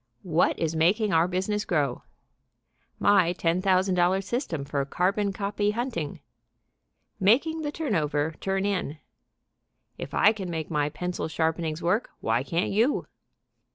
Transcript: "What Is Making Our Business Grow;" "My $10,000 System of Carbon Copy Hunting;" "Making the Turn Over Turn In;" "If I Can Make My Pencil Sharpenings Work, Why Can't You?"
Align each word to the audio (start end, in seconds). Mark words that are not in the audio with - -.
"What 0.23 0.57
Is 0.57 0.75
Making 0.75 1.13
Our 1.13 1.27
Business 1.27 1.63
Grow;" 1.63 2.01
"My 2.97 3.33
$10,000 3.35 4.23
System 4.23 4.65
of 4.73 4.89
Carbon 4.89 5.31
Copy 5.31 5.69
Hunting;" 5.69 6.21
"Making 7.19 7.61
the 7.61 7.71
Turn 7.71 7.93
Over 7.93 8.33
Turn 8.39 8.65
In;" 8.65 8.97
"If 9.99 10.15
I 10.15 10.31
Can 10.33 10.49
Make 10.49 10.71
My 10.71 10.89
Pencil 10.89 11.27
Sharpenings 11.27 11.83
Work, 11.83 12.09
Why 12.19 12.41
Can't 12.41 12.71
You?" 12.71 13.05